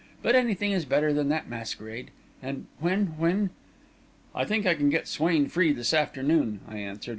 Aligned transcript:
"But 0.23 0.33
anything 0.35 0.71
is 0.71 0.83
better 0.85 1.13
than 1.13 1.29
that 1.29 1.47
masquerade! 1.47 2.09
And 2.41 2.65
when 2.79 3.13
when...." 3.19 3.51
"I 4.33 4.45
think 4.45 4.65
I 4.65 4.73
can 4.73 4.89
get 4.89 5.07
Swain 5.07 5.47
free 5.47 5.73
this 5.73 5.93
afternoon," 5.93 6.59
I 6.67 6.77
answered. 6.79 7.09